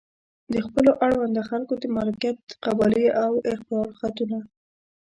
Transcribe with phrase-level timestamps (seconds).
[0.53, 4.39] د خپلو اړونده خلکو د مالکیت قبالې او اقرار خطونه.